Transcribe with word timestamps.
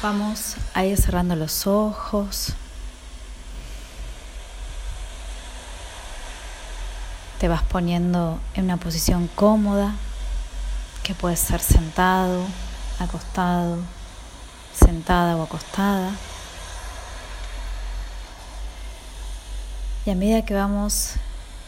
Vamos 0.00 0.54
a 0.74 0.84
ir 0.84 0.96
cerrando 0.96 1.34
los 1.34 1.66
ojos. 1.66 2.52
Te 7.40 7.48
vas 7.48 7.64
poniendo 7.64 8.38
en 8.54 8.66
una 8.66 8.76
posición 8.76 9.28
cómoda, 9.34 9.96
que 11.02 11.14
puede 11.14 11.34
ser 11.34 11.60
sentado, 11.60 12.44
acostado, 13.00 13.78
sentada 14.72 15.36
o 15.36 15.42
acostada. 15.42 16.12
Y 20.06 20.10
a 20.10 20.14
medida 20.14 20.44
que 20.44 20.54
vamos 20.54 21.14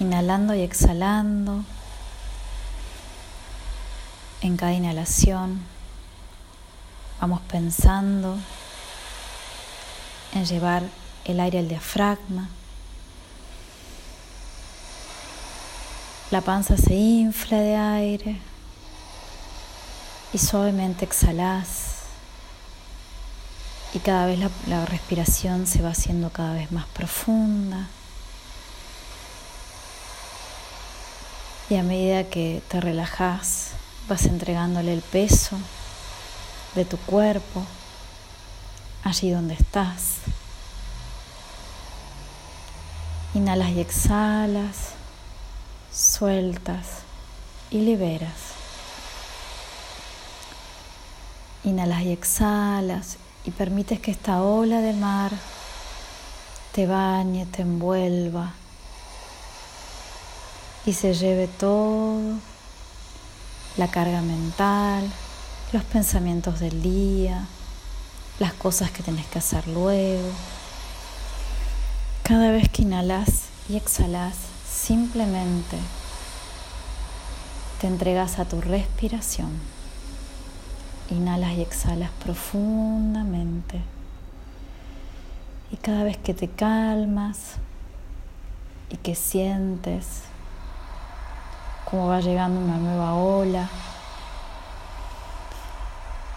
inhalando 0.00 0.52
y 0.52 0.62
exhalando, 0.62 1.64
en 4.40 4.56
cada 4.56 4.72
inhalación, 4.72 5.75
Vamos 7.20 7.40
pensando 7.42 8.38
en 10.34 10.44
llevar 10.44 10.82
el 11.24 11.40
aire 11.40 11.58
al 11.58 11.68
diafragma. 11.68 12.48
La 16.30 16.42
panza 16.42 16.76
se 16.76 16.94
infla 16.94 17.58
de 17.58 17.76
aire 17.76 18.40
y 20.32 20.38
suavemente 20.38 21.04
exhalas. 21.04 22.02
Y 23.94 24.00
cada 24.00 24.26
vez 24.26 24.38
la, 24.66 24.84
respiración 24.84 25.66
se 25.66 25.80
va 25.80 25.90
haciendo 25.90 26.30
cada 26.30 26.52
vez 26.52 26.70
más 26.70 26.84
profunda. 26.86 27.86
Y 31.70 31.76
a 31.76 31.82
medida 31.82 32.24
que 32.24 32.62
te 32.68 32.80
relajas, 32.80 33.70
vas 34.06 34.26
entregándole 34.26 34.92
el 34.92 35.00
peso 35.00 35.56
de 36.76 36.84
tu 36.84 36.98
cuerpo, 36.98 37.64
allí 39.02 39.30
donde 39.30 39.54
estás. 39.54 40.18
Inhalas 43.34 43.70
y 43.70 43.80
exhalas, 43.80 44.76
sueltas 45.92 46.86
y 47.70 47.80
liberas. 47.80 48.54
Inhalas 51.64 52.02
y 52.02 52.12
exhalas 52.12 53.16
y 53.44 53.50
permites 53.50 53.98
que 54.00 54.10
esta 54.10 54.42
ola 54.42 54.80
del 54.80 54.96
mar 54.96 55.32
te 56.72 56.86
bañe, 56.86 57.46
te 57.46 57.62
envuelva 57.62 58.52
y 60.84 60.92
se 60.92 61.14
lleve 61.14 61.48
todo, 61.48 62.38
la 63.76 63.88
carga 63.88 64.20
mental, 64.20 65.10
los 65.72 65.82
pensamientos 65.84 66.60
del 66.60 66.80
día, 66.82 67.46
las 68.38 68.52
cosas 68.52 68.90
que 68.90 69.02
tenés 69.02 69.26
que 69.26 69.38
hacer 69.38 69.66
luego. 69.68 70.28
Cada 72.22 72.50
vez 72.50 72.68
que 72.68 72.82
inhalas 72.82 73.46
y 73.68 73.76
exhalas, 73.76 74.36
simplemente 74.68 75.76
te 77.80 77.88
entregas 77.88 78.38
a 78.38 78.44
tu 78.44 78.60
respiración. 78.60 79.50
Inhalas 81.10 81.52
y 81.52 81.62
exhalas 81.62 82.10
profundamente. 82.24 83.80
Y 85.72 85.76
cada 85.76 86.04
vez 86.04 86.16
que 86.16 86.34
te 86.34 86.48
calmas 86.48 87.56
y 88.90 88.96
que 88.96 89.14
sientes 89.14 90.22
cómo 91.84 92.08
va 92.08 92.20
llegando 92.20 92.60
una 92.60 92.78
nueva 92.78 93.14
ola, 93.14 93.68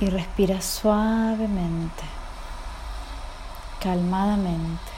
y 0.00 0.10
respira 0.10 0.60
suavemente, 0.60 2.02
calmadamente, 3.80 4.92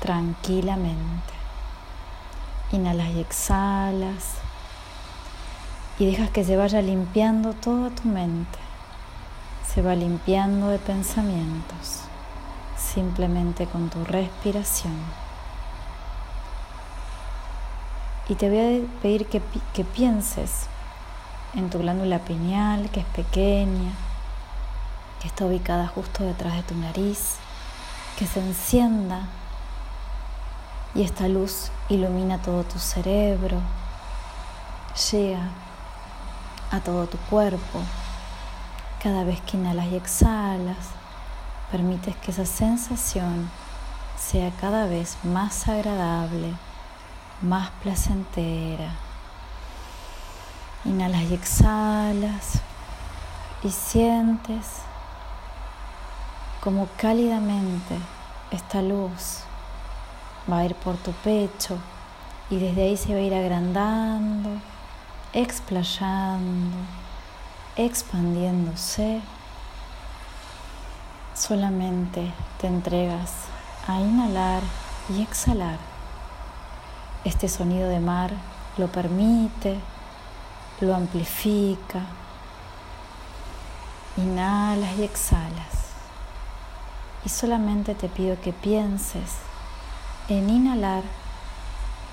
tranquilamente. 0.00 1.32
Inhalas 2.72 3.08
y 3.10 3.20
exhalas 3.20 4.34
y 5.98 6.06
dejas 6.06 6.30
que 6.30 6.44
se 6.44 6.56
vaya 6.56 6.82
limpiando 6.82 7.52
toda 7.52 7.90
tu 7.90 8.08
mente. 8.08 8.58
Se 9.66 9.80
va 9.80 9.94
limpiando 9.94 10.68
de 10.68 10.78
pensamientos 10.78 12.00
simplemente 12.76 13.66
con 13.66 13.90
tu 13.90 14.04
respiración. 14.04 14.94
Y 18.28 18.34
te 18.34 18.48
voy 18.48 18.58
a 18.58 19.02
pedir 19.02 19.26
que, 19.26 19.42
que 19.72 19.84
pienses 19.84 20.68
en 21.56 21.70
tu 21.70 21.78
glándula 21.78 22.18
pineal, 22.20 22.90
que 22.90 23.00
es 23.00 23.06
pequeña, 23.06 23.92
que 25.20 25.28
está 25.28 25.44
ubicada 25.46 25.86
justo 25.86 26.24
detrás 26.24 26.54
de 26.54 26.62
tu 26.62 26.74
nariz, 26.74 27.36
que 28.18 28.26
se 28.26 28.40
encienda 28.40 29.22
y 30.94 31.02
esta 31.02 31.28
luz 31.28 31.70
ilumina 31.88 32.40
todo 32.40 32.64
tu 32.64 32.78
cerebro, 32.78 33.58
llega 35.10 35.48
a 36.70 36.80
todo 36.80 37.06
tu 37.06 37.18
cuerpo. 37.18 37.80
Cada 39.02 39.24
vez 39.24 39.40
que 39.42 39.56
inhalas 39.56 39.86
y 39.86 39.96
exhalas, 39.96 40.76
permites 41.70 42.16
que 42.16 42.30
esa 42.30 42.46
sensación 42.46 43.50
sea 44.16 44.50
cada 44.60 44.86
vez 44.86 45.16
más 45.24 45.68
agradable, 45.68 46.54
más 47.42 47.70
placentera. 47.82 48.92
Inhalas 50.84 51.22
y 51.22 51.34
exhalas 51.34 52.60
y 53.62 53.70
sientes 53.70 54.82
como 56.62 56.88
cálidamente 56.98 57.98
esta 58.50 58.82
luz 58.82 59.40
va 60.50 60.58
a 60.58 60.64
ir 60.64 60.74
por 60.74 60.96
tu 60.96 61.12
pecho 61.12 61.78
y 62.50 62.58
desde 62.58 62.82
ahí 62.82 62.96
se 62.96 63.14
va 63.14 63.20
a 63.20 63.22
ir 63.22 63.34
agrandando, 63.34 64.50
explayando, 65.32 66.76
expandiéndose. 67.76 69.22
Solamente 71.34 72.32
te 72.60 72.66
entregas 72.66 73.32
a 73.88 73.98
inhalar 74.00 74.62
y 75.08 75.22
exhalar. 75.22 75.78
Este 77.24 77.48
sonido 77.48 77.88
de 77.88 78.00
mar 78.00 78.32
lo 78.76 78.88
permite 78.88 79.78
lo 80.80 80.94
amplifica. 80.94 82.00
Inhalas 84.16 84.98
y 84.98 85.04
exhalas. 85.04 85.84
Y 87.24 87.28
solamente 87.28 87.94
te 87.94 88.08
pido 88.08 88.40
que 88.40 88.52
pienses 88.52 89.38
en 90.28 90.50
inhalar, 90.50 91.02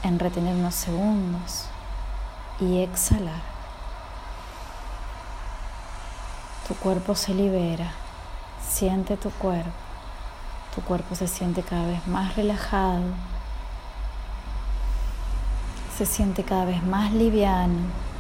en 0.04 0.20
retener 0.20 0.56
unos 0.56 0.76
segundos 0.76 1.66
y 2.60 2.82
exhalar. 2.82 3.52
Tu 6.68 6.76
cuerpo 6.76 7.16
se 7.16 7.34
libera, 7.34 7.92
siente 8.66 9.18
tu 9.18 9.30
cuerpo, 9.32 9.72
tu 10.74 10.82
cuerpo 10.82 11.16
se 11.16 11.28
siente 11.28 11.62
cada 11.62 11.86
vez 11.86 12.08
más 12.08 12.36
relajado, 12.38 13.04
se 15.98 16.06
siente 16.06 16.44
cada 16.44 16.64
vez 16.64 16.82
más 16.84 17.12
liviano 17.12 18.11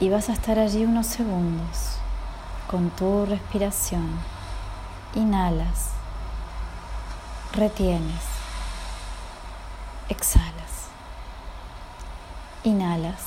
y 0.00 0.08
vas 0.08 0.30
a 0.30 0.32
estar 0.32 0.58
allí 0.58 0.86
unos 0.86 1.06
segundos 1.06 1.98
con 2.66 2.88
tu 2.90 3.26
respiración. 3.26 4.08
Inhalas, 5.14 5.90
retienes, 7.52 8.22
exhalas, 10.08 10.88
inhalas, 12.64 13.20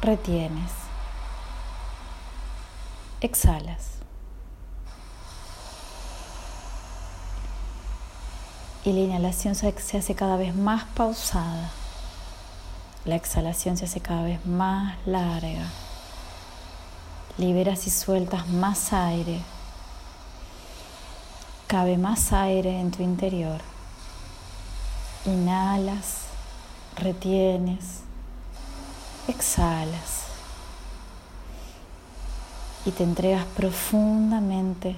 retienes, 0.00 0.70
exhalas. 3.20 3.96
Y 8.84 8.92
la 8.92 9.00
inhalación 9.00 9.56
se 9.56 9.98
hace 9.98 10.14
cada 10.14 10.36
vez 10.36 10.54
más 10.54 10.84
pausada. 10.94 11.72
La 13.06 13.14
exhalación 13.14 13.76
se 13.76 13.84
hace 13.84 14.00
cada 14.00 14.24
vez 14.24 14.44
más 14.44 14.96
larga. 15.06 15.70
Liberas 17.38 17.86
y 17.86 17.90
sueltas 17.90 18.48
más 18.48 18.92
aire. 18.92 19.40
Cabe 21.68 21.98
más 21.98 22.32
aire 22.32 22.80
en 22.80 22.90
tu 22.90 23.04
interior. 23.04 23.60
Inhalas, 25.24 26.22
retienes, 26.96 28.00
exhalas 29.28 30.24
y 32.84 32.90
te 32.90 33.04
entregas 33.04 33.44
profundamente 33.56 34.96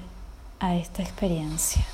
a 0.61 0.75
esta 0.77 1.03
experiencia. 1.03 1.85